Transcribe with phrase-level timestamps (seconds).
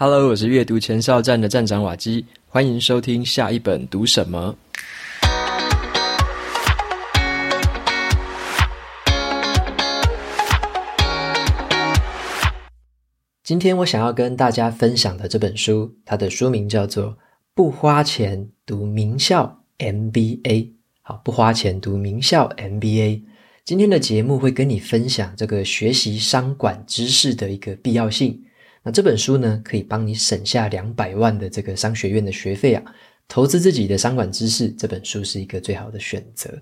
[0.00, 4.54] Hello，我是阅读前哨站的站长瓦基，欢迎收听下一本读什么。
[13.42, 17.06] 今天我想要跟大家分享的这本书，它的书名叫做
[17.52, 20.42] 《不花钱读名校 MBA》。
[21.02, 23.24] 好，不花钱读名校 MBA。
[23.64, 28.44] 今天的节目会跟你分享这个学习商管知识的一个必要性。
[28.82, 32.82] 那这本书呢，可以帮你省下两百万的这个商学院的学费啊，
[33.26, 36.56] 投资自己的商管知识，这本书是一个最好的选择。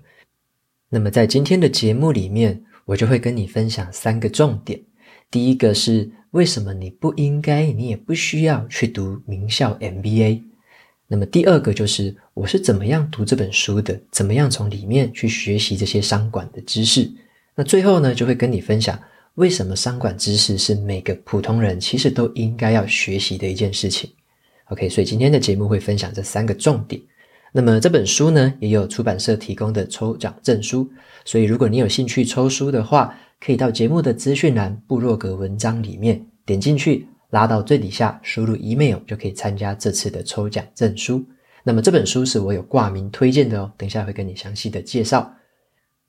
[0.89, 4.81] 那么在今天的节目里面，我就会跟你分享三个重点。
[5.29, 10.43] 第一个是为什么你不应该，你也不需要去读名校 MBA。
[11.07, 17.09] 那么第二个就是我是怎么样读这本书的，怎么样从里面去学习这些商管的知识。
[17.55, 18.99] 那最后呢，就会跟你分享。
[19.37, 24.09] 为什么商管知识是每个普通人其实都应该要学习的一件事情
[24.69, 26.99] ？OK，所以今天的节目会分享这三个重点。
[27.51, 30.89] 那么这本书呢，也有出版社提供的抽奖证书，
[31.23, 41.23] 所以如果你有兴趣抽书的话，可以到节目的资讯栏部落格文章里面点进去，拉到最底下，输入 email 就可以参加这次的抽奖证书。
[41.63, 45.31] 那么这本书是我有挂名推荐的哦，等一下会跟你详细的介绍。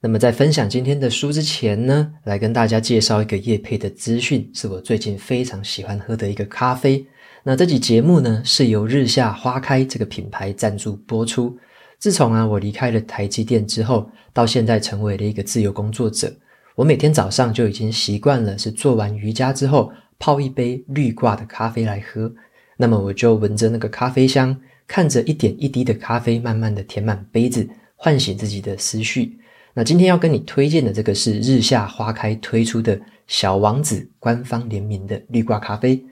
[0.00, 7.04] 那么在分享今天的书之前呢，来跟大家介绍一个业配的资讯，是我最近非常喜欢喝的一个咖啡。
[7.42, 11.58] 那这集节目呢，是由日下花开这个品牌赞助播出。
[11.98, 16.32] 自从啊我离开了台积电之后，到现在成为了一个自由工作者，
[16.76, 22.32] 我每天早上就已经习惯了是做完瑜伽之后泡一杯绿挂的咖啡来喝。
[22.76, 29.36] 那么我就闻着那个咖啡香，看着一点一滴的咖啡慢慢的填满杯子，唤醒自己的思绪。
[29.78, 36.04] 那今天要跟你推荐的这个是日下花开推出的小王子官方联名的绿挂咖啡。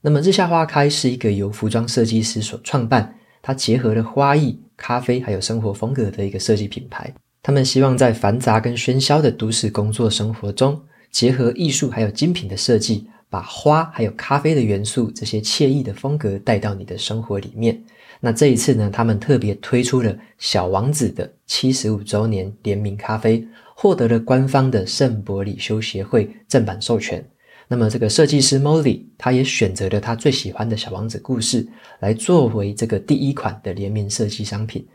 [0.00, 7.14] 那么日下花开是一个由服装设计师所创办，它结合了花艺、咖啡还有生活风格的一个设计品牌。
[7.44, 10.82] 他们希望在繁杂跟喧嚣的都市工作生活中，
[11.12, 17.80] 结合艺术还有精品的设计，把花还有咖啡的元素这些惬意的风格带到你的生活里面。
[18.24, 23.44] 那这一次呢，他们特别推出了小王子的七十五周年联名咖啡，
[23.74, 27.28] 获得了官方的圣伯里修协会正版授权。
[27.66, 31.66] 那么这个设计师 Molly，他也选择了他最喜欢的小王子故事
[31.98, 34.86] 来作为这个第一款的联名设计商品。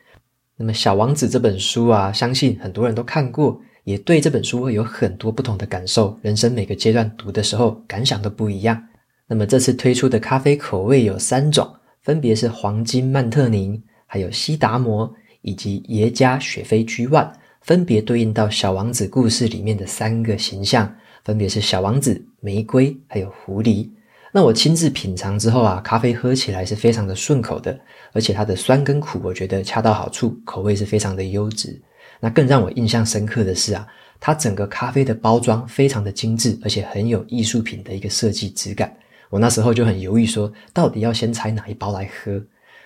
[0.56, 6.18] 那么小王子这本书啊，相信很多人都看过，也对这本书会有很多不同的感受。
[6.22, 8.82] 人生每个阶段读的时候，感想都不一样。
[9.28, 11.70] 那么这次推出的咖啡口味有三种。
[12.08, 17.30] 分别是黄金曼特宁，还有西达摩，以及耶加雪菲 G1，
[17.60, 20.90] 分别对应到小王子故事里面的三个形象，
[21.26, 23.90] 分别是小王子、玫瑰，还有狐狸。
[24.32, 27.78] 那我亲自品尝之后啊，咖啡喝起来是非常的顺口的，
[28.14, 31.78] 而且它的酸跟苦，我觉得恰到好处，口味是非常的优质。
[32.22, 33.86] 那更让我印象深刻的是啊，
[34.18, 38.96] 它整个咖啡的包装非常的精致，而且很有艺术品的一个设计质感。
[39.30, 42.42] 我那时候就很犹豫，说到底要先采哪一包来喝。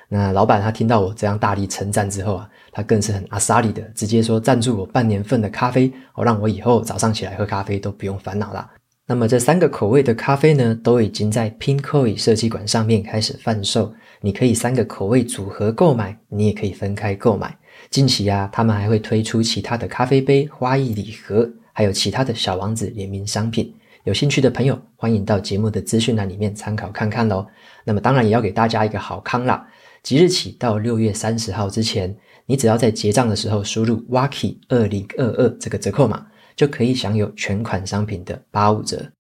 [0.10, 8.70] 那老板他听到我这样大力称赞之后啊，他更是很阿莎力的，直接说赞助我半年份的咖啡，哦，让我以后早上起来喝咖啡都不用烦恼啦。
[9.08, 17.58] 那么这三个口味的咖啡呢，都已经在 Pinkoi 设计馆上面开始贩售，你可以三个口味组合购买，你也可以分开购买。
[17.90, 23.74] 近期啊，他们还会推出其他的咖啡杯、花艺礼盒，还有其他的小王子联名商品。
[24.04, 27.46] 有兴趣的朋友，欢迎到节目的资讯栏里面参考看看喽。
[27.84, 29.68] 那么当然也要给大家一个好康啦，
[30.02, 32.16] 即日起到六月三十号之前，
[32.48, 36.26] 你只要在结账的时候输入 Waki 二零二二这个折扣码，
[36.56, 39.12] 就可以享有全款商品的八五折。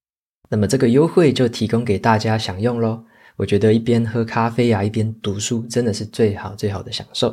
[0.49, 3.03] 那么这个优惠就提供给大家享用喽。
[3.35, 7.29] 我觉得一边喝咖啡啊，一边读书，真的是最好最好的享受。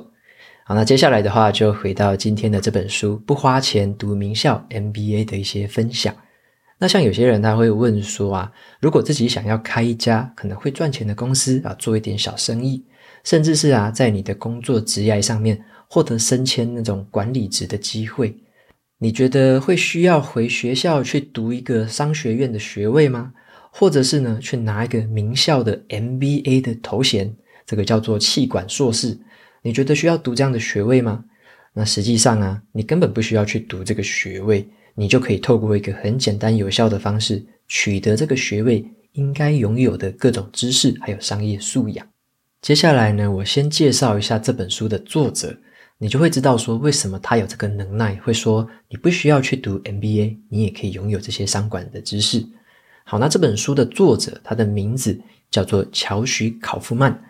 [0.67, 6.15] 好，那接下来的话就回到今天的这本书，不花钱读名校 MBA 的一些分享。
[6.79, 12.85] 那像有些人他会问说啊，如果自己想要开一家可能会赚钱的公司啊，做一点小生意，
[13.25, 18.37] 甚至是啊，在你的工作职业上面获得升迁那种管理职的机会，
[18.99, 23.33] 你觉得会需要回学校去读一个商学院的学位吗？
[23.73, 27.35] 或者是呢，去拿一个名校的 MBA 的头衔，
[27.67, 29.19] 这个叫做企管硕士，
[29.63, 31.25] 你觉得需要读这样的学位吗？
[31.75, 34.69] 那实际上啊，你根本不需要去读这个学位。
[34.99, 42.05] 你就可以透过一个很简单有效的方式取得这个学位应该拥有的各种知识，还有商业素养。
[42.61, 45.57] 接下来呢，我先介绍一下这本书的作者，
[45.99, 52.45] 你就会知道说为什么他有这个能耐，会说你不需要去读 MBA，你也可以拥有这些商管的知识。
[53.05, 55.17] 好，那这本书的作者他的名字
[55.49, 57.23] 叫做乔许考夫曼。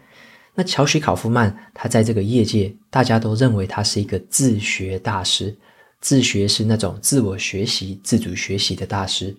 [0.55, 5.55] 那乔许考夫曼，他在这个业界，大家都认为他是一个自学大师。
[6.01, 9.37] 自学是那种自我学习、自主学习的大师。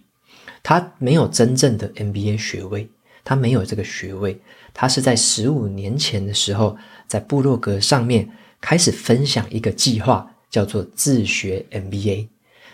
[0.62, 2.90] 他没有真正的 MBA 学位，
[3.24, 4.40] 他没有这个学位。
[4.74, 6.78] 他是在十五年前的时候，
[7.08, 8.30] 在部落格上面
[8.60, 12.28] 开始分享一个计划，叫做自学 MBA。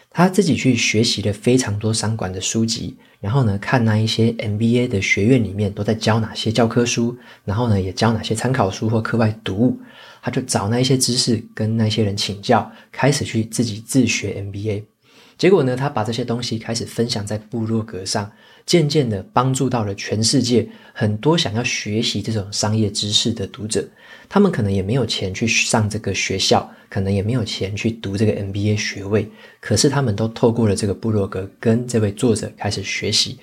[0.10, 9.78] 他自己去学习了非常多商管的书籍，然后呢，看那一些 MBA 的学院里面都在教哪些教科书，然后呢，也教哪些参考书或课外读物。
[10.26, 14.82] 他就找那一些知识，跟那些人请教，开始去自己自学 MBA。
[15.38, 18.32] 结果呢，他把这些东西开始分享在部落格上，
[18.66, 23.88] 渐渐的帮助到了全世界很多想要学习这种商业知识的读者。
[24.28, 29.30] 他们可能也没有钱去上这个学校，可能也没有钱去读这个 MBA 学位，
[29.62, 33.38] 可是他们都透过了这个部落格跟这位作者开始学习。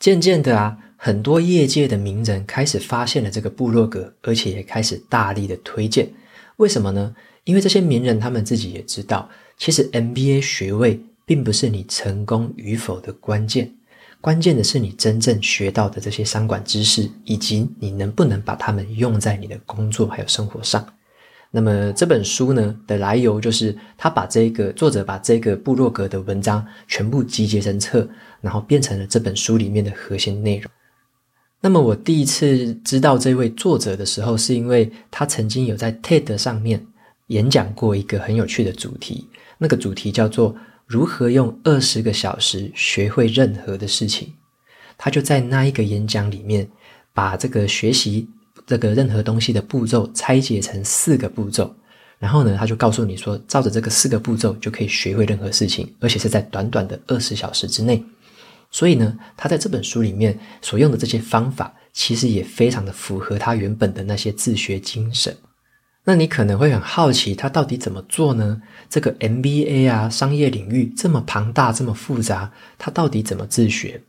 [0.00, 6.10] 渐渐的啊，很多业界的名人开始发现了这个部落格，而且也开始大力的推荐。
[6.56, 7.14] 为什么呢？
[7.44, 11.00] 因为这些名人他们自己也知道，其实 MBA 学位。
[11.26, 13.72] 并不是你成功与否的关键，
[14.20, 20.84] 关键的是你真正学到的这些商管知识，以及你能不能把它们用在你的工作还有生活上。
[21.50, 28.08] 那么这本书呢的来由，就是他把这个作者把这个部落格的文章全部集结成册，
[28.40, 30.70] 然后变成了这本书里面的核心内容。
[31.60, 36.86] 那么我第一次知道这位作者的时候，是因为他曾经有在 TED 上面
[37.26, 40.56] 演讲过一个很有趣的主题，那个主题叫做。
[40.86, 44.30] 如何用二十个小时学会任何的事情？
[44.98, 46.68] 他就在那一个演讲里面，
[47.14, 48.28] 把这个学习
[48.70, 51.74] 这个任何东西的步骤拆解成四个步骤，
[52.20, 58.00] 然后呢，他就告诉你说，照着这个四个步骤就可以学会任何事情，而且是在短短的二十小时之内。
[58.70, 65.36] 所以呢，他在这本书里面所用的这些方法，其实也非常的符合他原本的那些自学精神。
[66.04, 68.62] 那你可能会很好奇，他到底怎么做呢？
[68.88, 74.00] 这个 MBA 啊，商业领域这么庞大，这么复杂，他到底怎么自学？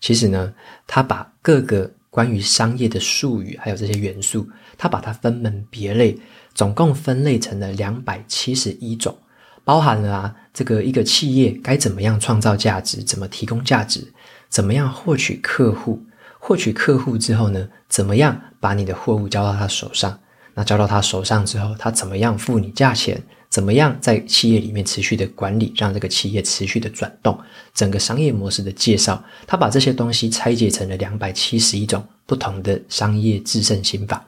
[0.00, 0.54] 其实呢，
[0.86, 4.44] 他把各个关于商业的术语，还有这些元素，
[4.76, 6.18] 他把它分门别类，
[6.52, 9.16] 总共分类成了两百七十一种，
[9.62, 14.12] 包含了啊，这个一个企业该怎么样创造价值，怎么提供价值，
[14.48, 16.02] 怎么样获取客户，
[16.40, 20.18] 获取客户之后呢，怎么样把你的货物交到他手上。
[20.54, 23.22] 那交到他手上之后，他怎么样付你价钱？
[23.48, 27.38] 怎么样在企业里面持续的管理，让这个企业持续的转动？
[27.74, 34.22] 整个商业模式的介绍，他把这些东西拆解成了两百七十一种不同的商业制胜心法，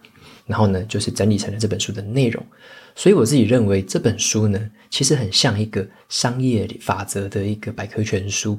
[0.46, 2.44] 然后呢，就是整理成了这本书的内容。
[2.94, 4.58] 所以我自己认为这本书呢，
[4.88, 8.58] 其实很像一个商业法则的一个百科全书。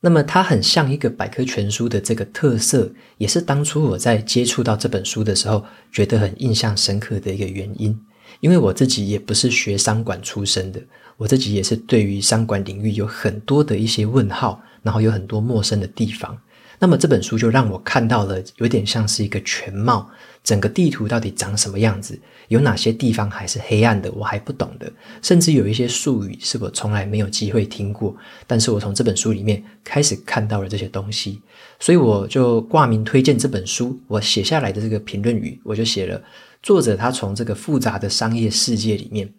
[0.00, 7.98] 那么它很像一个百科全书的这个特色，也是当初我在接触到这本书的时候，觉得很印象深刻的一个原因。
[8.40, 10.80] 因为我自己也不是学商管出身的，
[11.16, 16.36] 我自己也是对于商管领域有很多的一些问号，然后有很多陌生的地方。
[16.78, 20.10] 那么这本书就让我看到了，有点像是一个全貌，
[20.44, 22.18] 整个地图到底长什么样子，
[22.48, 24.92] 有哪些地方还是黑暗的，我还不懂的，
[25.22, 28.14] 甚至有一些术语是我从来没有机会听过，
[28.46, 31.40] 但是我从这本书里面开始看到了这些东西，
[31.80, 33.98] 所以我就挂名推荐这本书。
[34.06, 36.22] 我写下来的这个评论语，我就写了，
[36.66, 39.32] 作者他从这个复杂的商业世界里面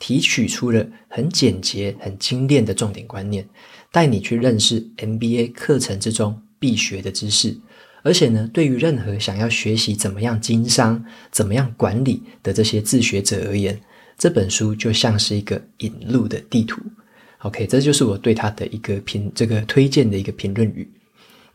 [0.00, 3.48] 提取出了很简洁、很精炼的重点观念，
[3.92, 6.42] 带你去认识 MBA 课程之中。
[6.58, 7.56] 必学的知识，
[8.02, 13.80] 而且呢，对于任何想要学习怎么样经商、怎么样管理的这些自学者而言，
[14.18, 16.82] 这本书就像是一个引路的地图。
[17.42, 20.90] OK，这就是我对他的一个评，这个推荐的一个评论语。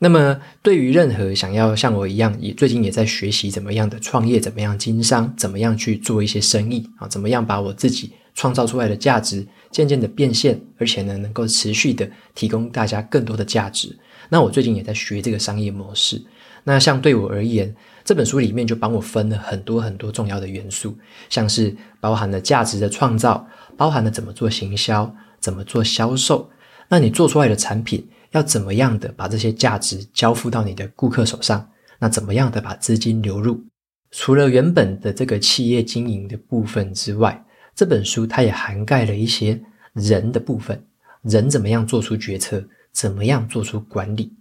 [0.01, 13.93] 那么，对于任何想要像我一样，也最近也在学习怎么样的创业、怎么样经商、怎么样去做一些生意啊，怎么样把我自己创造出来的价值渐渐的变现，而且呢，能够持续的提供大家更多的价值。
[14.29, 16.21] 那我最近也在学这个商业模式。
[16.63, 17.75] 那像对我而言，
[18.05, 20.97] 这本书里面就帮我分了很多很多重要的元素，
[21.29, 26.49] 像是包含了价值的创造，包含了怎么做行销，怎么做销售。
[26.87, 31.69] 那你做出来的产品要怎么样的把这些价值交付到你的顾客手上？
[31.99, 33.63] 那怎么样的把资金流入？
[34.11, 37.45] 除了原本的这个企业经营的部分之外，
[37.75, 39.61] 这本书它也涵盖了一些
[39.93, 40.83] 人的部分，
[41.23, 42.63] 人怎么样做出决策？
[42.91, 44.33] 怎么样做出管理？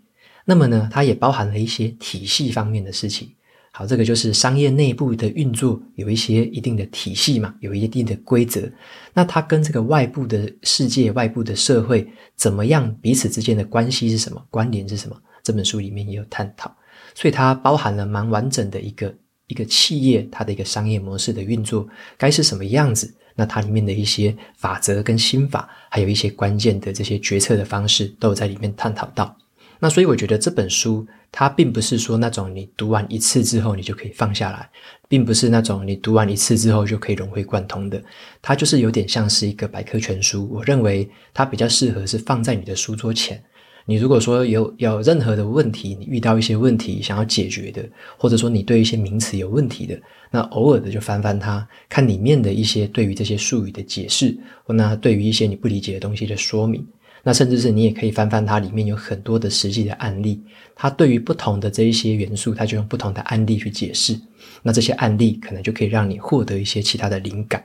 [0.45, 3.31] 那么呢，它也包含了一些体系方面的事情。
[3.79, 8.69] 好，这个就是商业内部的运作，有一些一定的体系嘛，有一定的规则。
[9.15, 12.05] 那它跟这个外部的世界、外部的社会
[12.35, 12.93] 怎么样？
[13.01, 14.45] 彼此之间的关系是什么？
[14.51, 15.17] 关联是什么？
[15.45, 16.77] 这本书里面也有探讨。
[17.15, 19.15] 所以它包含了蛮完整的一个
[19.47, 23.15] 一个企业它的一个商业模式的运作该是什么样子。
[23.37, 29.37] 那它里面的一些法则跟心法，还有一些关键的这些决策的方式，都有在里面探讨到。
[29.81, 34.69] 那所以我觉得这本书它并不是说那种你读完一次之后你就可以放下来，
[35.09, 38.03] 并不是那种你读完一次之后就可以融会贯通的。
[38.43, 40.49] 它就是有点像是一个百科全书。
[40.53, 43.43] 我认为它比较适合是放在你的书桌前。
[43.87, 47.83] 你如果说有有任何的问题，你遇到一些问题想要解决的，
[48.19, 49.99] 或者说你对一些名词有问题的，
[50.31, 56.87] 那偶尔的就翻翻它，看里面的一些对于这些术语的解释，或那对于一些你不理解的东西的说明。
[57.23, 60.43] 那甚至是你也可以翻翻它里面有很多的实际的案例，
[60.75, 64.19] 它对于不同的这一些元素，它就用不同的案例去解释。
[64.63, 67.65] 那这些案例可能就可以让你获得一些其他的灵感。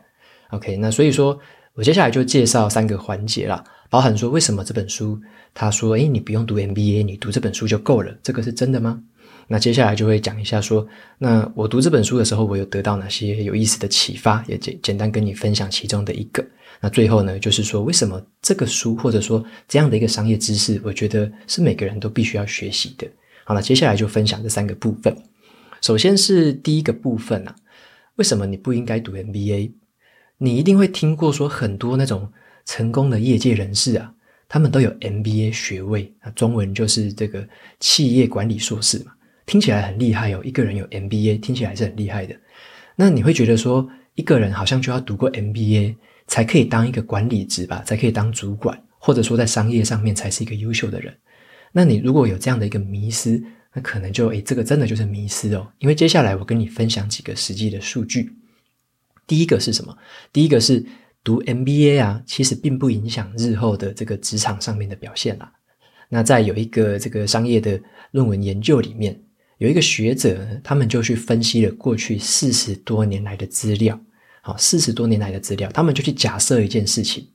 [0.50, 1.38] OK，那所以说
[1.74, 5.20] 我接下来就介绍三个环节啦，包含说为什么这本书
[5.54, 9.02] 他说，诶，你不用读 MBA，你读这本书就够了，这个是真的吗？
[9.48, 16.44] 那接下来就会讲一下说，那我读这本书的时候，我有得到哪些有意思的启发，也简简单跟你分享其中的一个。
[16.80, 23.08] 那最后呢，就是说为什么这个书或者说这样的一个商业知识，我觉得是每个人都必须要学习的。
[23.46, 25.16] 好了，接下来就分享这三个部分。
[25.82, 27.56] 首先是第一个部分啊，
[28.16, 29.72] 为什么你不应该读 MBA？
[30.38, 32.32] 你一定会听过说很多那种
[32.66, 34.14] 成功的业界人士啊，
[34.48, 37.46] 他们都有 MBA 学位，那中文就是这个
[37.80, 39.12] 企业管理硕士嘛。
[39.46, 42.36] 听起来很厉害哦，一个人有 MBA，听起来是很厉害的。
[42.96, 45.96] 那你会觉得说，一个人好像就要读过 MBA
[46.28, 51.14] 才可以当一个管理职吧，才可以当主管，或者说在商业上面才是一个优秀的人。
[51.72, 55.68] 那你如果有这样的一个迷思，那可能就诶，这个真的就是迷思哦。
[55.80, 58.32] 因为接下来我跟你分享几个实际的数据。
[59.28, 59.98] 第一个是什么？
[60.32, 60.86] 第一个是
[61.24, 65.52] 读 MBA 啊，其实并不影响日后的这个职场上面的表现啦。
[66.10, 67.82] 那在有一个这个商业的
[68.12, 69.20] 论文研究里面。
[69.64, 73.98] 有一个学者，他们就去分析了过去四十多年来的资料，
[74.42, 77.26] 好，四十多年来的资料，他们就去假设一件事情：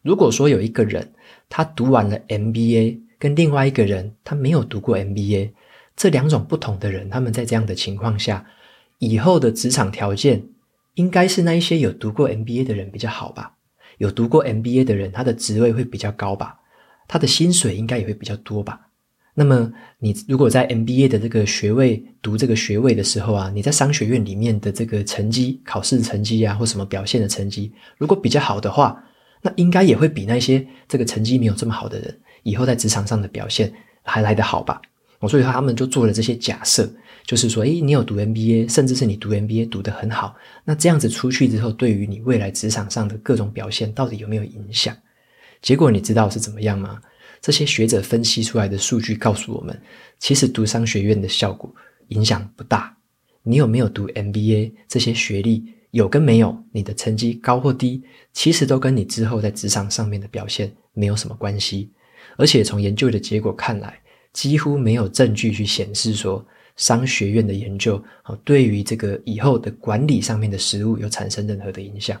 [0.00, 1.12] 如果说有一个人
[1.46, 5.50] 他读完了 MBA，跟另外一个人他没有读过 MBA，
[5.94, 8.46] 这两种不同的人，他们在这样的情况下，
[8.98, 10.42] 以后的职场条件
[10.94, 13.56] 应该是那一些有读过 MBA 的人比较好吧？
[13.98, 16.60] 有读过 MBA 的人，他的职位会比较高吧？
[17.06, 18.87] 他的薪水应该也会比较多吧？
[19.40, 29.00] 那么，你如果在 MBA 的这个学位读这个学位的时候啊，你在商学院里面的这个成绩、考试成绩啊，或什么表现的成绩，如果比较好的话，
[29.40, 34.82] 那应该也会比那些这个成绩没有这么好的人，以后在职场上的表现还来得好吧？
[35.28, 36.92] 所以他们就做了这些假设，
[37.24, 44.96] 就是说，诶，你有读 MBA，甚至是你读 MBA 读得很好，那这样子出去之后，对于你未来职场上的各种表现，到底有没有影响？
[45.62, 46.98] 结果你知道是怎么样吗？
[47.40, 49.80] 这些学者分析出来的数据告诉我们，
[50.18, 51.72] 其实读商学院的效果
[52.08, 52.96] 影响不大。
[53.42, 54.72] 你有没有读 MBA？
[54.88, 58.02] 这些学历有跟没有，你的成绩高或低，
[58.32, 61.90] 其实都跟你之后在职场上面的表现没有什么关系。
[62.36, 63.98] 而且从研究的结果看来，
[64.32, 66.44] 几乎没有证据去显示说
[66.76, 72.20] 商学院的研究啊，对于这个以后的管理上面的实务有产生任何的影响。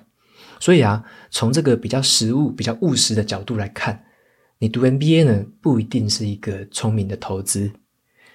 [0.60, 4.02] 所以啊，从这个比较实务、比较务实的角度来看。
[4.58, 7.70] 你读 MBA 呢，不一定是一个聪明的投资。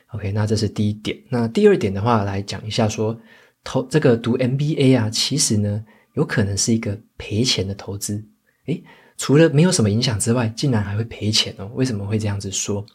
[0.07, 1.17] OK，那这是第一点。
[1.29, 3.19] 那第二点的话，来讲一下说，
[3.63, 8.23] 投这个读 MBA 啊，其实呢，有可能是一个赔钱的投资。
[8.67, 8.81] 诶，
[9.17, 11.69] 除了没有什么影响之外，竟然还会赔钱哦？
[11.73, 12.85] 为什么会这样子说？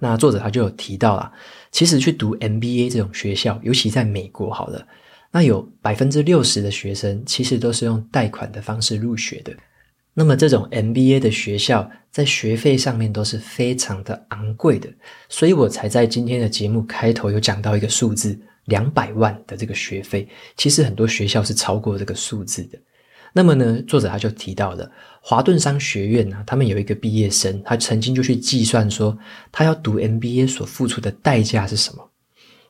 [0.00, 1.32] 那作者他就有提到啦，
[1.70, 4.86] 其实去读 MBA 这种学校，尤其在美国，好了，
[5.30, 9.56] 那有百分之六十的学生其实都是用贷款的方式入学的。
[10.14, 14.88] 那么这种 MBA 的学校在学费上面都是非常的昂贵的，
[15.28, 22.78] 所以我才在今天的节目开头有讲到一个数字，两百万的这个学费，其实很多学校是超过这个数字的。
[23.32, 24.88] 那么呢，作者他就提到了
[25.20, 29.18] 华顿商学院啊，他们有一个毕业生，他曾经就去计算说，
[29.50, 32.08] 他要读 MBA 所付出的代价是什么，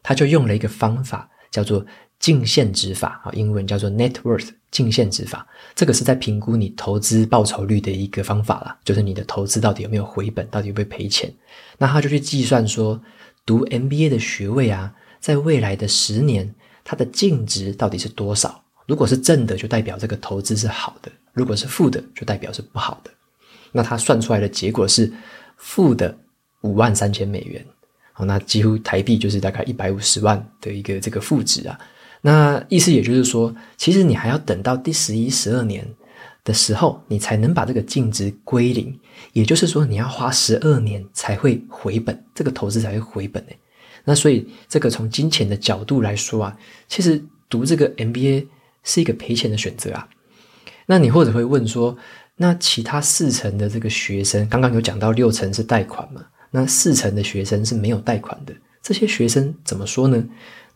[0.03, 1.85] 他就用了一个方法叫做
[2.25, 4.49] 净现值法啊，英文叫做 Net Worth。
[4.71, 11.31] 净现值法，这个是在评估你投资报酬率的一个方法啦，就是你的投资到底有没有回本，到底有没有赔钱。
[11.77, 12.99] 那他就去计算说，
[13.45, 14.91] 读 MBA 的学位啊，
[15.21, 16.51] 在未来的十年，
[16.83, 18.65] 它的净值到底是多少？
[18.87, 23.11] 如果是正的，就代表这个投资是好的；如果是负的，就代表是不好的。
[23.71, 25.13] 那他算出来的结果是
[25.59, 26.17] 负的
[26.63, 27.63] 五万三千美元，
[28.15, 31.79] 好，那几乎台币就是大概一百五十万的一个这个负值啊。
[32.27, 35.87] 那意思也就是说，其实你还要等到第十一、十二年
[36.43, 38.99] 的时候，你才能把这个净值归零。
[39.35, 43.59] 也就是说，你要花十二年才会回本，这个投资才会回本诶。
[44.05, 46.57] 那所以这个从金钱的角度来说啊，
[46.89, 48.47] 其实读这个 MBA
[48.83, 50.09] 是一个赔钱的选择啊。
[50.87, 51.95] 那你或者会问说，
[52.37, 56.25] 那其他四成的这个学生，刚刚有讲到六成是贷款嘛？
[56.51, 60.25] 那四成的学生是没有贷款的，这些学生怎么说呢？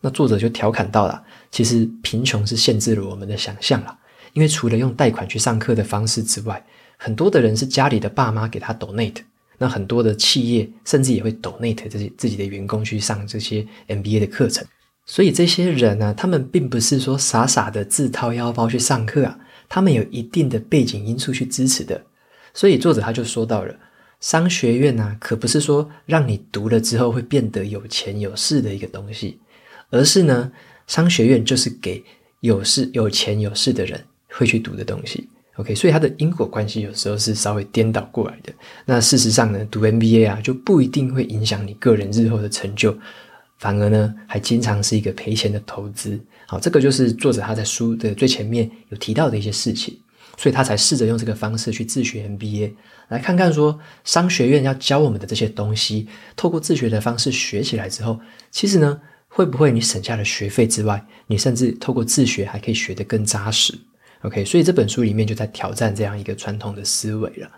[0.01, 3.97] 那作者就调侃到了，其实贫穷是限制了我们的想象了，
[4.33, 6.63] 因为除了用贷款去上课的方式之外，
[6.97, 9.17] 很多的人是家里的爸妈给他 donate，
[9.57, 14.65] 那很多的企业甚至也会 donate 这些自己的员工去上这些 MBA 的课程，
[15.05, 19.37] 所以这些人呢，他们并不是说傻傻的自掏腰包去上课啊，
[19.67, 22.01] 他们有一定的背景因素去支持的，
[22.53, 23.75] 所以作者他就说到了。
[24.21, 29.39] 商学院呢、可不是说让你读了之后会变得有钱有势的一个东西，
[29.89, 30.51] 而是呢，
[30.87, 32.03] 商学院就是给
[32.41, 35.27] 有势、有钱、有势的人会去读的东西。
[35.55, 38.53] OK，所以它的因果关系有时候是稍微颠倒过来的。
[38.85, 42.97] 那事实上呢，读 MBA 啊，就不一定会影响你个人日后的成就，
[43.57, 46.19] 反而呢，还经常是一个赔钱的投资。
[46.47, 49.97] 好，这个就是作者他在书的最前面有提到的一些事情。
[50.37, 52.71] 所以他才试着用这个方式去自学 MBA，
[53.09, 58.17] 来看看说商学院要教我们的这些东西，透过自学的方式学起来之后，
[58.49, 63.73] 其实呢，会不会你省下了学费之外，你甚至透过自学还可以学得更扎实
[64.23, 67.49] ？OK，所以这本书里面就在挑战这样一个传统的思维了。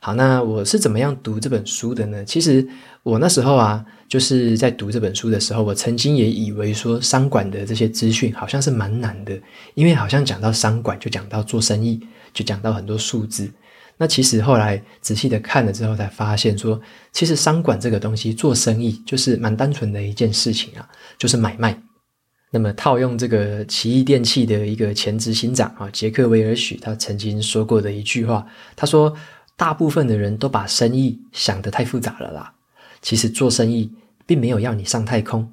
[0.00, 2.24] 好，那我是怎么样读这本书的呢？
[2.24, 2.66] 其实
[3.02, 9.38] 我那时候啊，就是在读这本书的时候，我曾经也以为说商管的这些资讯好像是蛮难的，
[9.74, 12.00] 因为好像讲到商管就讲到做生意。
[12.34, 13.50] 就讲到很多数字，
[14.00, 16.80] 那其实后来仔细的看了之后，才发现说，
[17.12, 20.88] 其实商管这个东西做生意就是蛮单纯的一件事情啊，
[21.18, 21.76] 就是买卖。
[22.50, 29.14] 那么套用这个奇异电器的一个前执行长啊，杰克韦尔许，他曾经说过的一句话，他说
[29.54, 32.54] ：“大部分的人都把生意想得太复杂了啦，
[33.02, 33.92] 其实做生意
[34.24, 35.52] 并没有要你上太空，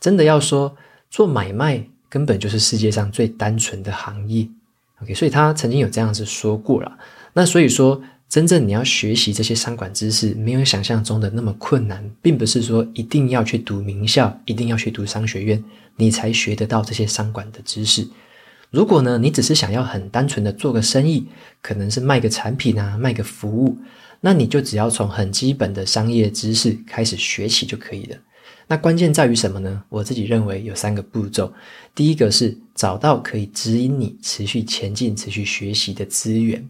[0.00, 0.74] 真的要说
[1.10, 4.48] 做买卖，根本就是世界上最单纯的行业。”
[5.00, 6.98] OK，所以他曾经有这样子说过了。
[7.32, 15.62] 那所以说，真正你要学习这些商管知识，没有想象中的那么困难，并不是说一定要去读名校，一定要去读商学院，
[15.96, 18.06] 你才学得到这些商管的知识。
[18.70, 21.26] 如果呢，你只是想要很单纯的做个生意，
[21.60, 23.76] 可能是卖个产品啊，卖个服务，
[24.20, 28.16] 那你就只要从很基本的商业知识开始学起就可以了。
[28.66, 29.82] 那关键在于什么呢？
[29.90, 31.52] 我自己认为有三个步骤。
[31.94, 36.66] 第一个是找到可以指引你持续前进、持续学习的资源。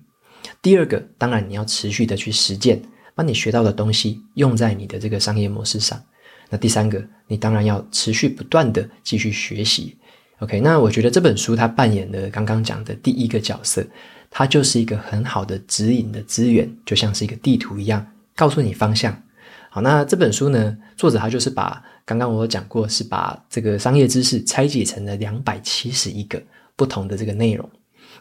[0.61, 2.81] 第二个，当然你要持续的去实践，
[3.15, 6.01] 把你学到的东西用在你的这个商业模式上。
[6.49, 9.97] 那第三个，你当然要持续不断的继续学习。
[10.41, 13.87] OK，那我觉得这本书它扮演的刚刚讲的第一个角色，
[14.31, 19.17] 它就是一个很好的指引的资源，就像是一个地图一样，告诉你方向。
[19.71, 26.43] 好，那这本书呢，作者他就是把刚刚我讲过，是把这个商业知识拆解成了两百七十一个
[26.77, 27.71] 不同的这个内容。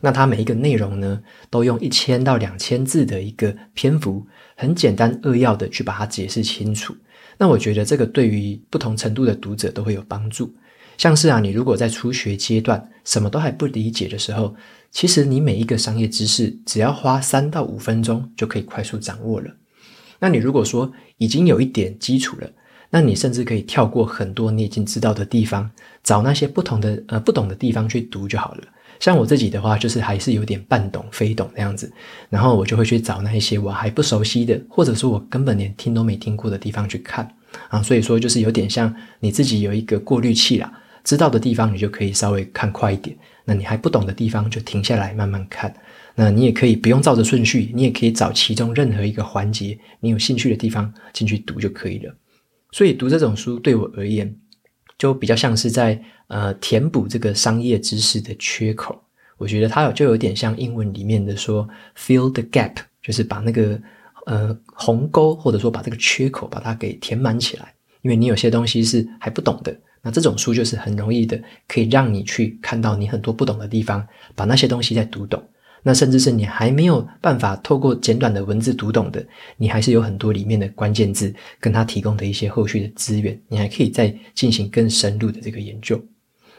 [0.01, 4.25] 那它每一个内容呢，都用一千到两千字的一个篇幅，
[4.57, 6.93] 很简单扼要的去把它解释清楚。
[7.37, 10.53] 那我觉得这个对于不同程度的读者都会有帮助。
[10.97, 14.53] 像是啊，你如果在初学阶段什么都还不理解的时候，
[14.91, 19.49] 其实你每一个商业知识只要花三到五分钟就可以快速掌握了。
[20.19, 22.47] 那你如果说已经有一点基础了，
[22.91, 25.71] 那你甚至可以跳过很多你已经知道的地方，
[26.03, 28.63] 找那些不同的呃不懂的地方去读就好了。
[29.01, 31.91] 像我自己的话，就是还是有点半懂非懂那样子，
[32.29, 37.27] 然后我就会去找那一些我还不熟悉的，或者说我根本连听都没听过的地方去看
[37.69, 37.81] 啊。
[37.81, 40.71] 所以说就是有点像你自己有一个过滤器啦，
[41.03, 45.73] 知道的地方你就可以稍微看快一点，那你还不懂的地方就停下来慢慢看。
[46.13, 52.13] 那你也可以不用照着顺序，你也可以找其中任何一个环节，你有兴趣的地方进去读就可以了。
[52.71, 54.31] 所以读这种书对我而言，
[55.01, 59.03] 就比较像是在呃填补这个商业知识的缺口。
[59.39, 63.81] 我觉得它有就有点像英文里面的说 “fill the gap”，就是把那个
[64.27, 67.73] 呃鸿沟或者说把这个缺口把它给填满起来。
[68.03, 75.43] 因为你有些东西是还不懂的，那这种书就是很容易的可以让你去看到你很多不懂的地方，把那些东西再读懂。
[75.83, 79.25] 那甚至是你还没有办法透过简短的文字读懂的，
[79.57, 85.99] 你还是有很多里面的关键字跟他提供的一些后续的资源，你还可以再进行更深入的这个研究。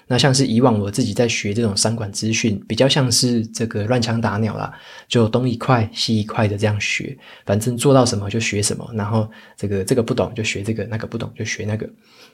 [0.08, 4.72] 那像是以往我自己在学这种商管资讯，比较像是这个乱枪打鸟啦，
[5.06, 11.88] 就东一块西一块的这样学，反正做到什么就学什么，然后这个这个不懂就学这个，那个不懂就学那个，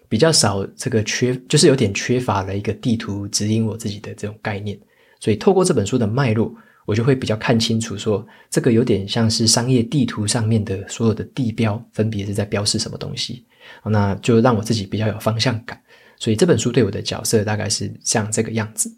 [0.09, 4.77] 比较少这个缺，就是有点缺乏了一个地图指引我自己的这种概念。
[5.21, 6.53] 所以透过这本书的脉络。
[6.89, 13.45] 我就会比较看清楚说，这个有点像是商业地图上面的所有的地标，分别是在标示什么东西。
[13.85, 15.79] 那就让我自己比较有方向感。
[16.17, 18.91] 所以这本书对我的角色大概是像这个样子。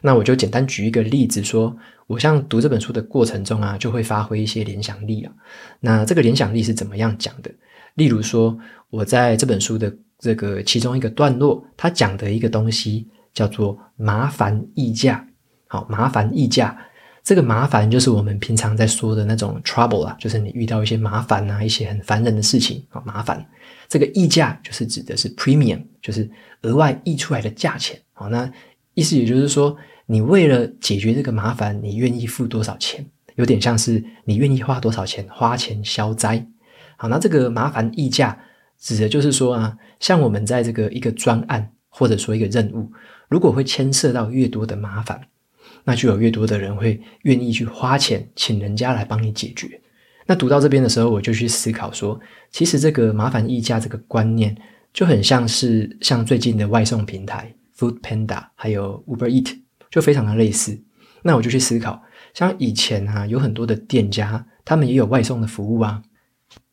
[0.00, 1.72] 那我就简单举一个例子说，
[2.08, 5.32] 我像读这本书的过程中啊，就会发挥一些联想力啊。
[5.78, 7.50] 那这个联想力是怎么样讲的？
[7.94, 8.58] 例如说，
[8.90, 15.24] 我在这本书的这个其中一个段落，它讲的一个东西叫做麻烦议价。
[15.68, 16.76] 好，麻烦议价，
[17.26, 23.44] 这个麻烦就是我们平常在说的那种 trouble 啊，就是你遇到一些麻烦啊，一些很烦人的事情啊，麻烦。
[23.88, 26.30] 这个溢价就是指的是 premium，就是
[26.62, 28.00] 额外溢出来的价钱。
[28.12, 28.48] 好，那
[28.94, 33.04] 意思也就是说，你为了解决这个麻烦，你愿意付多少钱？
[33.34, 36.46] 有点像是你愿意花多少钱，花钱消灾。
[36.96, 38.38] 好，那这个麻烦溢价
[38.78, 42.92] 指的就是说啊，像我们在这个一个专案或者说一个任务，
[43.28, 45.20] 如果会牵涉到越多的麻烦。
[45.88, 49.80] 那就有越多的人会愿意去花钱请人家来帮你解决。
[50.26, 52.18] 那读到这边的时候，我就去思考说，
[52.50, 54.56] 其实这个麻烦议价这个观念
[54.92, 59.56] 就很像是像最近的外送平台 Food Panda 还有 Uber Eat
[59.88, 60.76] 就非常的类似。
[61.22, 62.02] 那我就去思考，
[62.34, 66.02] 像以前啊，有很多的店家，他们也有外送的服务啊，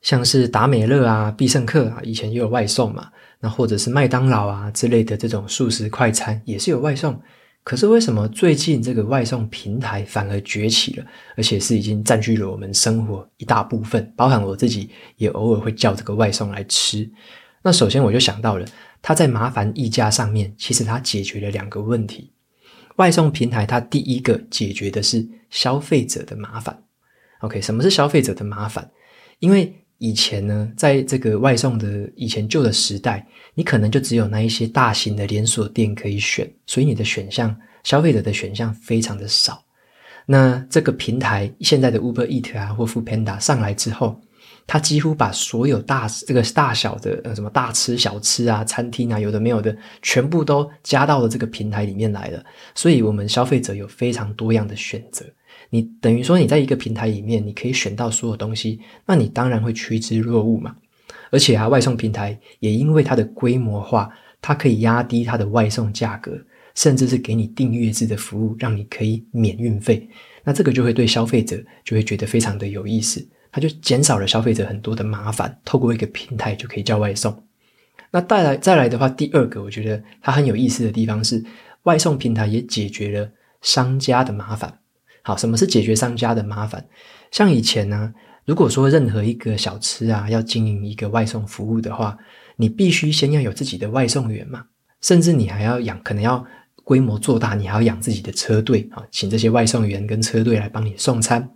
[0.01, 3.09] 像是达美乐啊、必胜客啊，以前也有外送嘛。
[3.39, 7.21] 那或者是麦当劳啊之类的这种素食快餐也是有外送。
[7.63, 11.05] 可是为什么最近这个外送平台反而崛起了，
[11.37, 17.09] 而且是已经占据了我们生活一大部分，包含我自己也偶尔会叫这个外送来吃。
[17.61, 18.67] 那首先我就想到了，
[19.01, 22.33] 它在麻烦议价上面，其实它解决了两个问题。
[22.97, 26.83] 外送平台它第一个解决的是消费者的麻烦。
[27.39, 28.91] OK，什么是消费者的麻烦？
[29.39, 39.63] 因为以前呢，在这个外送的以前旧的时代，你可能就只有那一些大型的连锁店可以选，所以你的选项，消费者的选项非常的少。
[40.25, 44.19] 那这个平台现在的 Uber Eat 啊或 Foodpanda 上来之后，
[44.67, 52.43] 它几乎把所有大这个大小的呃什么大吃小吃啊、餐厅啊，有的没有的，全部都加到了这个平台里面来了。
[52.75, 55.25] 所以，我们消费者有非常多样的选择。
[55.73, 60.75] 你等于说你在一个平台里面，你可以选到所有东西，那你当然会趋之若鹜嘛。
[61.31, 64.07] 而且啊，外送平台也因为它的规模化，
[64.39, 66.39] 它可以压低它的外送价格，
[66.75, 70.07] 甚至是给你订阅制的服务，让你可以免运费。
[70.43, 77.35] 那这个就会对消费者就会觉得非常的有意思，它就减少了消费者很多的麻烦，透过一个平台就可以叫外送。
[78.11, 81.43] 那带来再来的话，第二个我觉得它很有意思的地方是，
[81.81, 83.31] 外送平台也解决了
[83.63, 84.77] 商家的麻烦。
[85.25, 86.85] 好，什么是解决商家的麻烦？
[87.31, 88.13] 像以前呢，
[88.45, 92.17] 如果说任何一个小吃啊，要经营一个外送服务的话，
[92.57, 94.65] 你必须先要有自己的外送员嘛，
[94.99, 96.45] 甚至你还要养，可能要
[96.83, 101.49] 规模做大，你还要养自己的车队啊，请这些外送员跟车队来帮你送餐。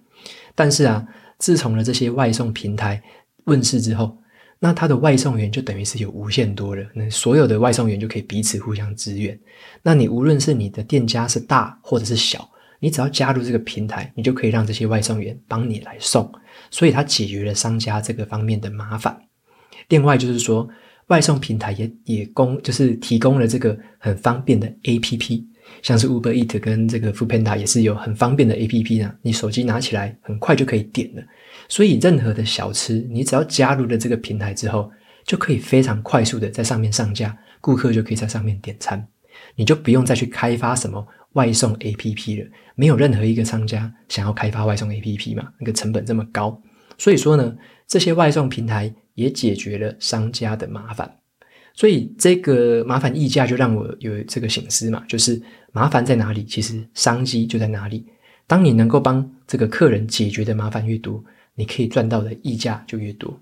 [0.56, 1.06] 但是啊，
[1.38, 3.03] 自从了这些外送平台
[3.43, 4.17] 问世之后，
[4.60, 9.38] 那他的外送员就等于是有无限多了，那所有的外送员就可以彼此互相支援。
[9.84, 12.49] 那你无论是你的店家是大或者是小。
[12.79, 16.31] 你只要加入这个平台，你就可以让这些外送员帮你来送，
[16.69, 19.17] 所以它解决了商家这个方面的麻烦。
[19.89, 20.67] 另外就是说，
[21.07, 25.43] 外送平台也也供，就是提供了这个很方便的 APP，
[25.81, 29.13] 像是 Uber Eat 跟这个 Foodpanda 也是有很方便的 APP 呢。
[29.21, 31.23] 你手机拿起来很快就可以点了，
[31.69, 34.91] 所以任何的小吃，你只要加入了这个平台之后，
[35.25, 39.07] 就可以非常快速的在上面上架，顾客就可以在上面点餐，
[39.55, 41.07] 你就不用再去开发什么。
[41.38, 45.47] 外送 APP 了，没有任何一个商家想要开发外送 APP 嘛？
[45.60, 46.60] 那个成本这么高，
[46.97, 47.56] 所以说呢，
[47.88, 51.08] 这些外送平台也解决了商家的麻烦。
[51.76, 55.39] 所以这个麻烦溢价就让我有这个醒思嘛，就是
[55.71, 58.04] 麻烦在哪里，其实商机就在哪里。
[58.47, 61.23] 当你能够帮这个客人解决的麻烦越多，
[61.54, 63.39] 你可以赚到的溢价就越多。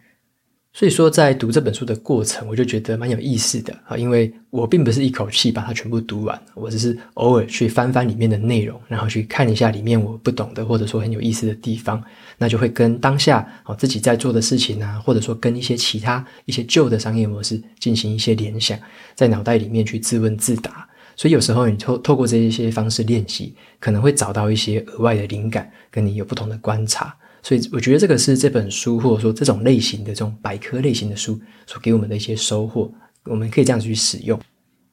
[0.78, 12.04] 所以说，在读这本书的过程，我就觉得蛮有意思的啊，因为我并不是一口气把它全部读完，我只是偶尔去翻翻里面的内容，然后去看一下里面我不懂的，或者说很有意思的地方，
[12.38, 18.78] 那就会跟当下哦自己在做的事情啊，或者说跟一些其他一些旧的商业模式进行一些联想，
[19.16, 20.86] 在脑袋里面去自问自答。
[21.16, 27.16] 所以有时候你透透过这一些方式练习，可能会找到一些额外的灵感，跟你有不同的观察。
[27.46, 32.92] 所以我觉得这个是这本书，或者说这种类型的这种百科类型的书所给我们的一些收获，
[33.26, 34.42] 我们可以这样子去使用。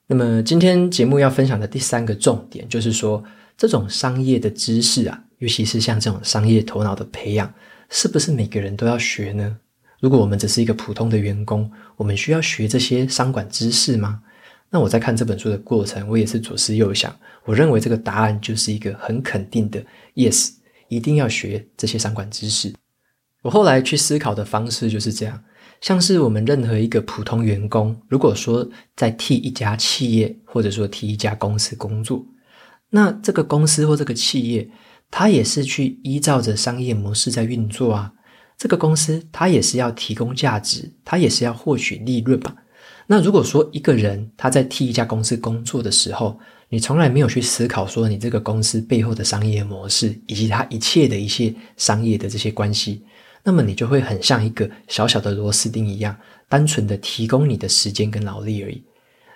[0.06, 3.24] 那么今天节目要分享的第三个重点，就是说
[3.56, 7.50] 这种商业的知识啊，尤其是像这种商业头脑的培养，
[7.88, 9.56] 是不是每个人都要学呢？
[10.00, 14.20] 如果我们只是一个普通的员工，我们需要学这些商管知识吗？
[14.68, 19.82] 那我在看这本书的过程，我也是左思右想，我认为这个答案就是一个很肯定的
[20.16, 20.50] yes。
[20.92, 22.72] 一定要学这些商管知识。
[23.42, 25.42] 我后来去思考的方式就是这样：
[25.80, 32.24] 像是我们任何一个普通员工，如果说在替一家企业或者说替一家公司工作，
[32.90, 34.70] 那这个公司或这个企业，
[35.10, 38.12] 它也是去依照着商业模式在运作啊。
[38.58, 42.54] 这个公司它也是要提供价值，它也是要获取利润吧。
[43.08, 46.38] 那如果说一个人他在替一家公司工作的时候，
[46.72, 53.02] 你从来没有去思考说你这个公司背后的商业模式，以及它一切的一些商业的这些关系。
[53.44, 56.16] 那么你就会很像一个小小的螺丝钉一样，
[56.48, 58.82] 单纯的提供你的时间跟劳力而已。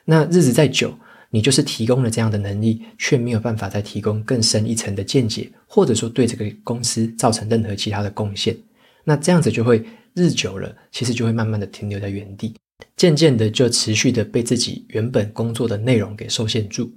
[0.06, 0.96] 那日子再久，
[1.28, 8.56] 你就是提供了这样的能力，却没有办法再提供更深一层的见解，或者说对这个公司造成任何其他的贡献。
[9.04, 12.54] 那这样子就会日久了，其实就会慢慢的停留在原地，
[12.96, 16.90] 渐渐的就持续的被自己原本工作的内容给受限住。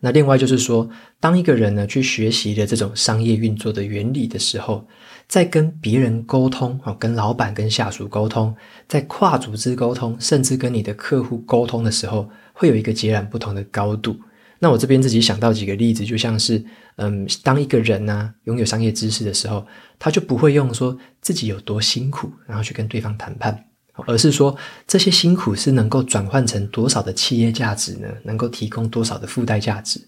[0.00, 0.88] 那另外就是说，
[1.20, 4.86] 当一个人呢去学习了这种商业运作的原理的时候，
[5.28, 8.54] 在跟别人沟通啊，跟老板、跟下属沟通，
[8.88, 14.16] 在跨组织沟通，甚至跟你的客户沟通的时候，会有一个截然不同的高度。
[14.58, 16.62] 那我这边自己想到几个例子，就像是，
[16.96, 19.66] 嗯，当一个人呢、拥有商业知识的时候，
[19.98, 23.66] 他就不会用说自己有多辛苦，然后去跟对方谈判。
[24.06, 28.08] 而是说，这些辛苦是能够转换成多少的企业价值呢？
[28.24, 30.00] 能够提供多少的附带价值？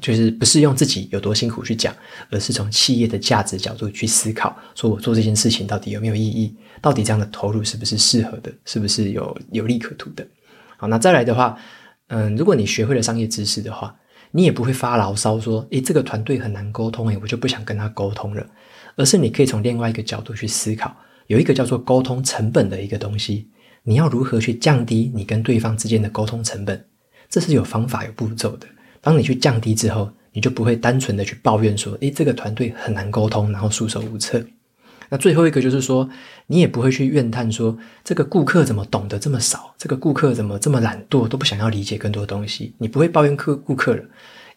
[0.00, 1.94] 就是不是用自己有多辛苦去讲，
[2.30, 6.54] 而是从企业的价值角度去思考，说我做这件事情到底有没有意义？
[6.80, 8.52] 到底这样的投入是不是适合的？
[8.64, 10.24] 是不是有有利可图的？
[10.76, 11.58] 好，那再来的话，
[12.08, 13.94] 嗯，如果你学会了商业知识的话，
[14.30, 18.46] 你也不会发牢骚说，诶，这个团队很难沟通，诶，我就不想跟他沟通了。
[18.96, 20.94] 而是你可以从另外一个角度去思考。
[21.30, 23.48] 有一个叫做沟通成本的一个东西，
[23.84, 26.84] 你要如何去降低你跟对方之间的沟通成本？
[27.28, 28.66] 这是有方法、有步骤的。
[29.00, 34.44] 当你去降低之后，你就不会单纯的去抱怨说：“诶，这个团队很难沟通，然后束手无策。”
[35.08, 36.10] 那最后一个就是说，
[36.48, 39.72] 你也不会去怨叹说：“这个顾客怎么懂得这么少？
[39.78, 44.02] 这个顾客怎么这么懒惰，都不想要理解更多东西？”你不会抱怨客顾客了，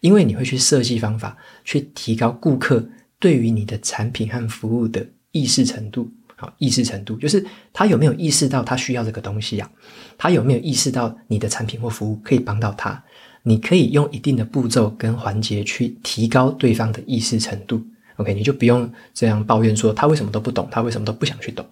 [0.00, 2.84] 因为你会去设计方法，去提高顾客
[3.20, 6.10] 对于你的产品和服务的意识程度。
[6.36, 9.70] 好，意识程度就是他有没有意识到他需要这个东西呀？
[10.18, 13.02] 他有没有意识到你的产品或服务可以帮到他？
[13.42, 17.82] 你可以用一定的步骤跟环节去提高对方的意识程度。
[18.16, 21.64] OK，你就不用这样抱怨说他为什么都不懂，他为什么都不想去懂。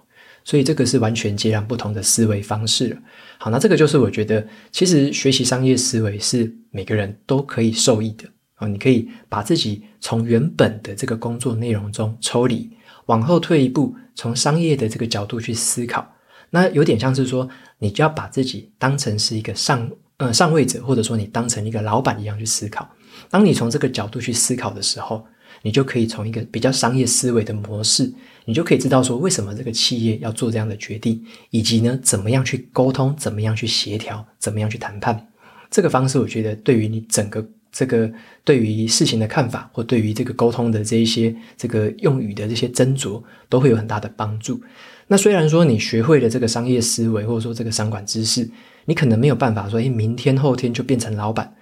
[0.44, 2.96] 所以这个是完全截然不同的思维方式了。
[3.38, 8.29] 好，那这个就是我觉得，其实学习商业思维是每个人都可以受益的。
[8.55, 12.70] 啊，你可以把自己从原本的这个工作内容中抽离。
[13.07, 16.07] 往后退一步，从商业的这个角度去思考，
[16.51, 17.48] 那有点像是说，
[17.79, 22.88] 你就要把自己当成是一个上呃上位者，或者说你当成一个老板一样去思考。
[23.31, 25.25] 当你从这个角度去思考的时候，
[25.62, 28.12] 你就可以从一个比较商业思维的模式，
[28.44, 35.29] 你就可以知道说，为什么这个企业要做这样的决定，以及呢，怎么样去沟通，怎么样去协调，怎么样去谈判。
[35.70, 37.46] 这个方式，我觉得对于你整个。
[37.72, 38.12] 这个
[38.44, 44.61] 对于事情的看法，或对于这个沟通的这一些这个用语的这些斟酌，都会有很大的帮助。
[45.08, 48.48] 那虽然说你学会了这个商业思维，或者说这个商管知识，
[48.85, 51.52] 你可能没有办法说，诶，明天后天就变成老板。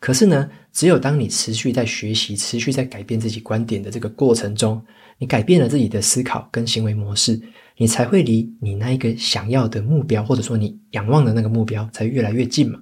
[0.00, 4.82] 可是呢，只有当你持续在学习、持续在改变自己观点的这个过程中，
[5.18, 7.40] 你改变了自己的思考跟行为模式，
[7.76, 12.80] 你才会离你那一个想要的目标，或者说你仰望的那个目标，才越来越近嘛。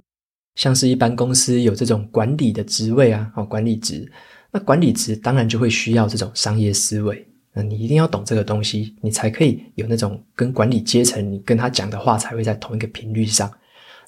[0.59, 4.11] 像是一般公司有这种管理的职位啊，哦，管理职，
[4.51, 7.25] 那管理职当然就会需要这种商业思维。
[7.55, 13.49] 那你一定要懂这个东西，你才可以有那种跟管理阶层，你跟他讲的话才会在同一个频率上。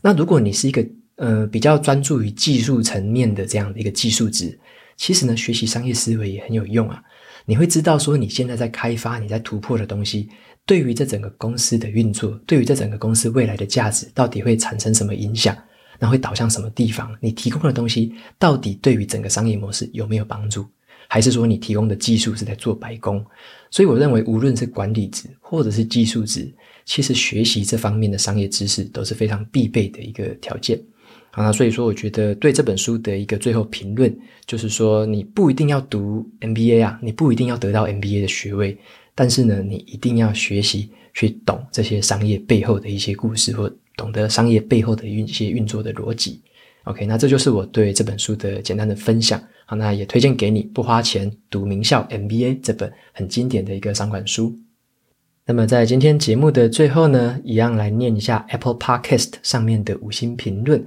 [0.02, 0.84] 那如果你是一个
[1.14, 4.58] 呃比较专注于技术层面的这样的一个技术职，
[4.96, 7.00] 其实呢，学习商业思维也很有用啊。
[7.46, 10.28] 你会知道说你现在在开发、你在突破的东西，
[10.66, 15.56] 对于这整个公司的运作，对于这整个公司未来的价值，到底会产生什么影响？
[16.00, 17.14] 那会导向什么地方？
[17.20, 20.66] 你提供的东西到底对于整个商业模式有没有帮助？
[21.06, 23.24] 还是说你提供的技术是在做白工？
[23.70, 26.52] 所以我认为，无论是管理职或者是技术职，
[26.84, 30.80] 其实学习这方面的商业知识都是非常必备的一个条件。
[31.32, 38.78] 好，那所以说，我觉得对这本书的一个最后评论，就是说，你不一定要读 MBA 啊，你不一定要得到 MBA 的学位，
[39.14, 43.70] 但是呢，你一定要学习去懂这些商业背后的一些故事或。
[44.00, 46.40] 懂得商业背后的一些运作的逻辑
[46.84, 49.38] ，OK，那这就是我对这本书的简单的分享。
[49.66, 54.58] 好，那也推荐给你，不花钱读名校 MBA 这本很经典的一个商管书。
[55.44, 60.82] 那么在今天节目的最后呢，一样来念一下 Apple Podcast 上面的五星评论。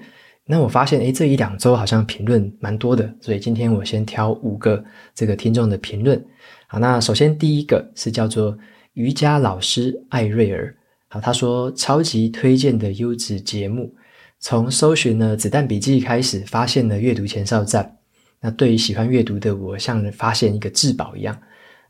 [0.47, 6.19] 那我发现，诶，这一两周好像评论蛮多的，所以今天我先挑五个这个听众的评论。
[6.65, 8.57] 好，那首先第一个是叫做
[8.93, 10.75] 瑜伽老师艾瑞尔。
[11.13, 13.93] 好，他说超级推荐的优质节目，
[14.39, 17.99] 从搜寻了《子弹笔记》开始，发现了阅读前哨站。
[18.41, 21.39] 那对于喜欢阅读的我，像发现一个至宝一样。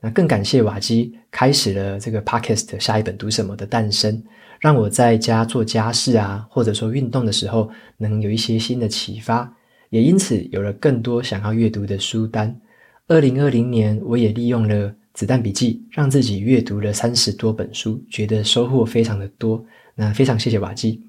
[0.02, 4.22] 那更感谢瓦基开始了这个 Podcast 下一本读什么的诞生，
[4.60, 9.56] 让我在家做家事啊，或者说运动的时候，能有一些新的启发，
[9.90, 12.60] 也因此有了更多想要阅读的书单。
[13.08, 14.94] 二零二零年，我也利用了。
[15.14, 19.64] 子弹笔记让自己阅读了三十多本书，觉得收获非常的多。
[19.96, 21.00] 那非常谢谢瓦基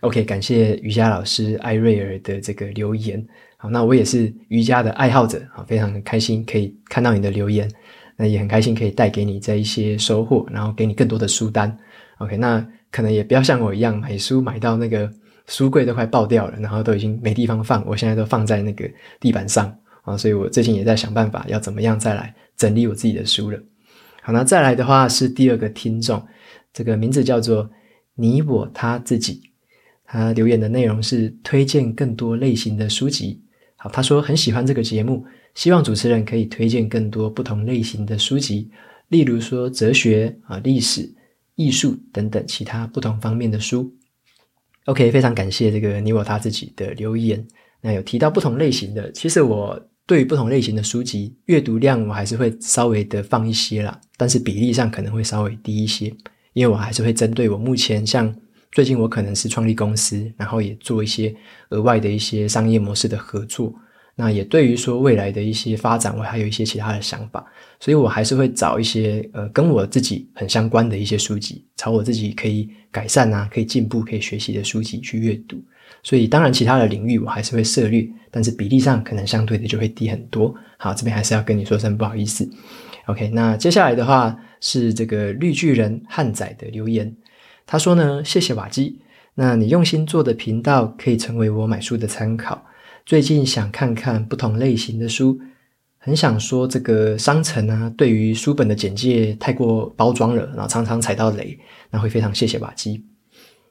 [0.00, 3.22] ，OK，感谢瑜伽老师艾瑞尔的这个留言。
[3.58, 7.70] 好，那我也是瑜伽的爱好者，好，非常开心可以看到你的留言，
[8.16, 11.76] 那也很开心可以带给你这一些收获，然后给你更多的书单。
[12.18, 15.12] OK，那可能也不要像我一样买书买到那个
[15.46, 22.34] 书柜都快爆掉了，然后都已经没地方放，我现在都放在那个地板上啊，所以我最近也在想办法要怎么样再来。
[22.54, 23.58] 整理我自己的书了。
[24.20, 26.24] 好，那再来的话是第二个听众，
[26.72, 27.68] 这个名字叫做
[28.14, 29.42] 你我他自己。
[30.04, 33.42] 他留言的内容是推荐更多类型的书籍。
[33.76, 38.70] 好，他说很喜欢这个节目，希望主持人可以推荐更多不同类型的书籍，
[39.08, 41.12] 例如说哲学啊、历史、
[41.56, 43.92] 艺术等等其他不同方面的书。
[44.84, 47.44] OK，非常感谢这个你我他自己的留言。
[47.80, 49.88] 那有提到不同类型的，其实我。
[50.06, 56.06] 对于不同类型的书籍，阅读量我还是会稍微的放一些啦，但是比例上可能会稍微低一些，
[56.54, 58.34] 因为我还是会针对我目前像
[58.72, 61.34] 最近我可能是创立公司，然后也做一些
[61.70, 63.72] 额外的一些商业模式的合作，
[64.16, 67.44] 那也对于说未来的一些发展，我还有一些其他的想法，
[67.78, 75.62] 所以我还是会找一些呃跟我自己很相关的一些书籍，朝我自己可以改善啊、可以进步、可以学习的书籍去阅读。
[76.02, 80.54] 所以，当然，其他的领域我还是会涉猎，但是比例上可能相对的就会低很多。
[80.78, 82.48] 好，这边还是要跟你说声不好意思。
[83.06, 87.16] OK，那接下来的话是这个绿巨人汉仔的留言，
[87.66, 89.00] 他说呢，谢谢瓦基，
[89.34, 92.64] 那你用心做的频道可以成为我买书的参考。
[93.04, 95.38] 最近想看看不同类型的书，
[95.98, 101.58] 很想说这个商城啊，对于书本的简介太过包装了，然后常常踩到雷，
[101.90, 103.04] 那会非常谢谢瓦基。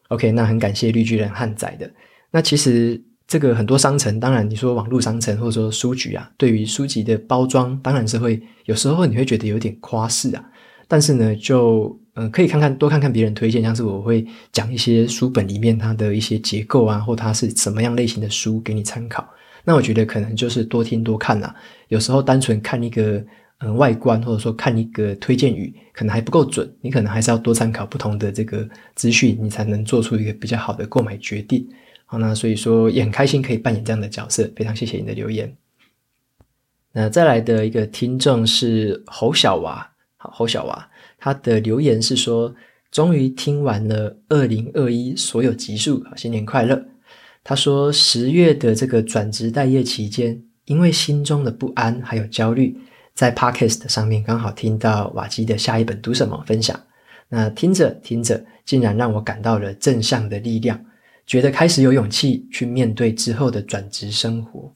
[0.10, 1.90] OK，那很感谢绿巨人汉仔的。
[2.32, 10.44] 那其实这个很多商城，当然你说网络商城或者说书局啊，对于书籍的包装，当然是会有时候你会觉得有点夸饰啊。
[10.88, 19.26] 但是呢，就嗯、可以看看多看看别人推荐，像是我会讲一些书本里面它的一些结构啊，或它是什么样类型的书给你参考。
[19.64, 21.56] 那我觉得可能就是多听多看啦。
[21.88, 23.24] 有时候单纯看一个
[23.60, 26.70] 嗯、外观，或者说看一个推荐语，可能还不够准。
[26.82, 31.66] 你可能还是要多参考不同的这个资讯，你才能做出一个比较好的购买决定。
[32.12, 35.56] 好，那所以说也很开心可以扮演这样的角色，非常谢谢你的留言。
[36.92, 42.54] 那再来的一个听众是侯小娃，好，侯小娃，他的留言是说，
[42.92, 46.84] 终于听完了二零二一所有集数，好，新年快乐。
[47.46, 52.78] 他说十月的这个转职待业期间，因为心中的不安还有焦虑，
[53.14, 56.78] 在 Podcast 上面刚好听到瓦基的下一本读什么分享，
[57.30, 60.78] 那听着听着，竟然让我感到了正向的力量。
[61.32, 64.70] 觉得开始有勇气去面对之后的转职生活，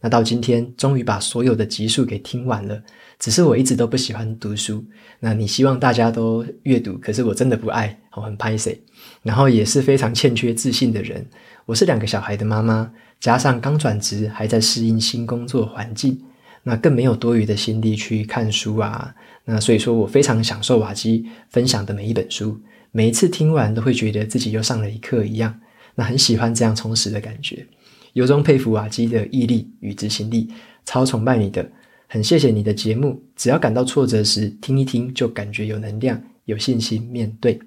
[0.00, 2.82] 那到今天终于把所有的集数给听完了。
[3.18, 4.82] 只是我一直都不喜欢读书，
[5.20, 8.80] 那你希望大家都阅读，可是我真的不爱，我很拍谢。
[9.22, 11.26] 然后也是非常欠缺自信的人。
[11.66, 12.90] 我是两个小孩的妈妈，
[13.20, 16.18] 加上刚转职，还在适应新工作环境，
[16.62, 19.14] 那更没有多余的心力去看书啊。
[19.44, 22.58] 那所以说我非常享受瓦基分享的每一本书，
[22.92, 25.60] 每一次听完都会觉得自己又上了一课一样。
[25.98, 27.66] 那很喜欢这样充实的感觉，
[28.12, 30.48] 由衷佩服瓦基的毅力与执行力，
[30.84, 31.68] 超崇拜你的，
[32.06, 33.20] 很谢谢你的节目。
[33.34, 37.58] 只要感到挫折时，听一听就感觉有能量、有信心面对。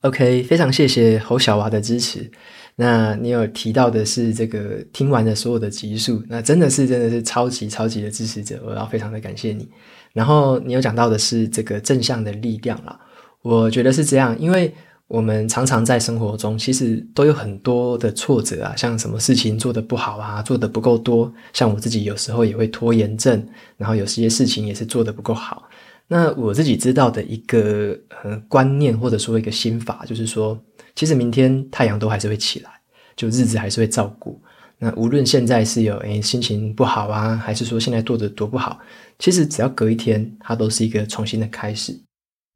[0.00, 2.30] OK，非常谢谢侯小娃的支持。
[2.76, 9.68] 那你有提到的是这个听完的所有的集数，那真的是真的是超级超级的支持者，我要非常的感谢你。
[10.14, 12.98] 然后你有讲到的是这个正向的力量啦，
[13.42, 14.72] 我觉得是这样，因为。
[15.14, 21.32] 我们常常在生活中，其实都有很多的挫折啊，像什么事情做得不好啊，做得不够多。
[21.52, 23.46] 像我自己有时候也会拖延症，
[23.76, 25.68] 然后有些事情也是做得不够好。
[26.08, 30.60] 那我自己知道的一个呃观念或者说一个心法，就是说，
[30.96, 32.70] 其实明天太阳都还是会起来，
[33.14, 34.42] 就日子还是会照顾。
[34.78, 38.80] 那无论现在是有诶心情不好啊，还是说现在做的多不好，
[39.20, 41.96] 其实只要隔一天，它都是一个重新的开始。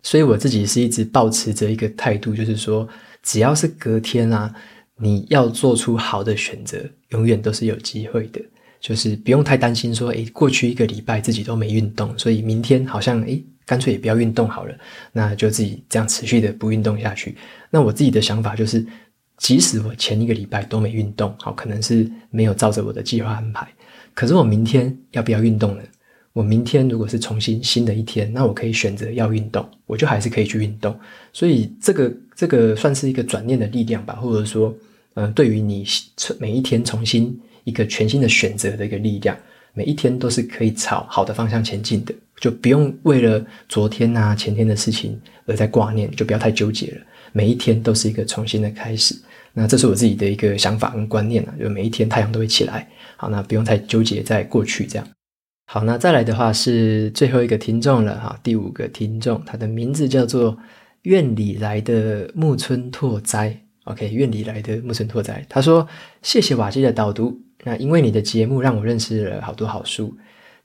[0.03, 2.89] 所以我自己是一直保持着一个态度，就是说，
[3.23, 4.55] 只要是隔天啊，
[4.97, 6.79] 你要做出好的选择，
[7.11, 8.41] 永远都是有机会的。
[8.81, 14.75] 就是不用太担心说，诶，过去一个礼拜自己都没运动，所以明天好像诶干脆也不要运动好了，
[15.13, 17.37] 那就自己这样持续的不运动下去。
[17.71, 18.87] 那我自己的想法就是，
[19.39, 23.67] 即使我前一个礼拜都没运动，好，可能是没有照着我的计划安排，
[24.15, 25.83] 可是我明天要不要运动呢？
[26.33, 30.97] 我明天如果是重新新的一天，那我可以选择要运动，我就还是可以去运动。
[31.33, 34.73] 所以这个这个算是一个转念的力量吧，或者说，
[35.15, 35.85] 嗯、对于你
[36.39, 39.37] 每一天重新一个全新的选择的一个力量，
[39.75, 46.99] 每一天都是可以朝好的方向前进的，就不用为了昨天啊前天的事情而在挂念，就不要太纠结了。
[47.33, 49.17] 每一天都是一个重新的开始。
[49.53, 52.89] 那这是我自己的一个想法跟观念啊，就每一天太阳都会起来。
[53.17, 55.09] 好，那不用太纠结在过去这样。
[55.71, 60.57] 好，那再来的话是最后一个听众了哈，第五个听众，他的名字叫做
[61.03, 63.55] 院里来的木村拓哉。
[63.85, 65.87] OK，院里来的木村拓哉，他说
[66.23, 70.17] ：“谢谢瓦基的导读，那因为你的节目让我认识了好多好书，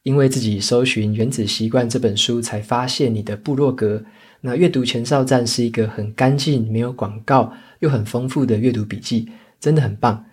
[0.04, 4.02] 因为自己搜寻《原子习惯》这本书，才发现你的部落格。
[4.40, 9.28] 那阅读前哨站是一个很干净、没有广告又很丰富的阅读笔记，
[9.60, 10.24] 真的很棒。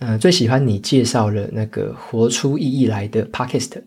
[0.00, 3.80] 嗯、最喜欢你介绍了那个活出意义来的 Podcast。”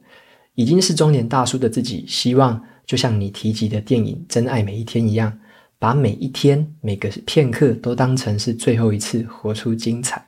[0.56, 5.39] 已经是中年大叔的自己，希望就像你提及的电影《真爱每一天》一样，
[5.80, 10.24] 把每一天每个片刻都当成是最后一次，活出精彩。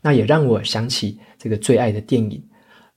[0.00, 2.30] 那也让我想起这个最爱的电影《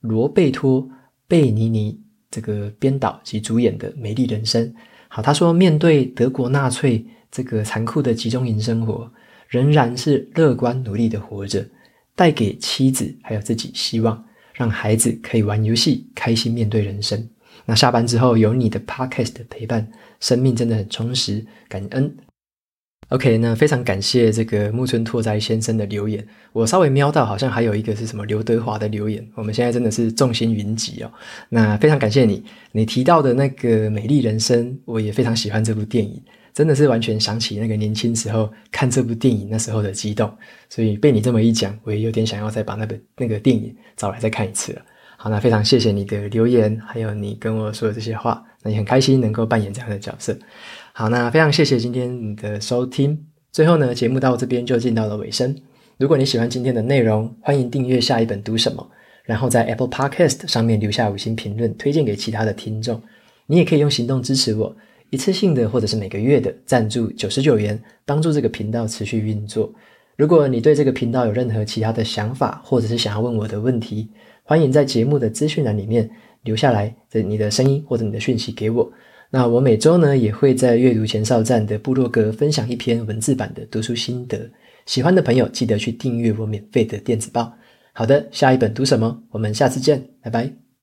[0.00, 0.82] 罗贝托·
[1.28, 1.92] 贝尼尼》
[2.30, 4.64] 这个编导及主演的《美丽人生》。
[5.08, 9.10] 好，他说面对德国纳粹这个残酷的集中营生活，
[9.48, 11.64] 仍然是乐观努力的活着，
[12.14, 14.24] 带给妻子还有自己希望。
[14.54, 17.28] 让孩子可以玩游戏，开心面对人生。
[17.64, 19.86] 那下班之后有你的 podcast 的陪伴，
[20.20, 22.14] 生命真的很充实，感恩。
[23.08, 26.26] OK，那非常感谢这个木村拓哉先生的留言。
[26.52, 29.22] 我稍微瞄到，好像还有一个是什么刘德华的留言。
[29.34, 31.12] 我们现在真的是众星云集哦。
[31.50, 32.42] 那非常感谢你，
[32.72, 36.22] 你提到的那个《美丽人生》，我也非常喜欢这部电影。
[36.54, 40.30] 真的是完全想起那个年轻时候看这部电影那时候的激动，
[40.68, 44.82] 所以被你这么一讲，我也有点想要再把那本那个电影找来再看一次了。
[45.16, 50.36] 好，那非常谢谢你的留言，还有你跟我说的这些话，那也很开心能够扮演这样的角色。
[50.92, 53.26] 好，那非常谢谢今天你的收听。
[53.52, 55.56] 最后呢，节目到这边就进到了尾声。
[55.96, 58.90] 如果你喜欢今天的内容，欢迎订阅下一本读什么，
[59.24, 63.00] 然后在 Apple Podcast 上面留下五星评论，推荐给其他的听众。
[63.46, 64.74] 你也可以用行动支持我。
[65.12, 69.70] 一次性的或者是每个月的赞助九十九元，帮助这个频道持续运作。
[70.16, 74.08] 如果你对这个频道有任何其他的想法，或者是想要问我的问题，
[74.42, 76.08] 欢迎在节目的资讯栏里面
[76.44, 78.90] 留下来的你的声音或者你的讯息给我。
[79.28, 84.50] 那我每周呢也会在阅读前哨站的部落格分享一篇文字版的读书心得。
[84.86, 87.52] 喜欢的朋友记得去订阅我免费的电子报。
[87.92, 89.22] 好的，下一本读什么？
[89.30, 90.61] 我们下次见，拜拜。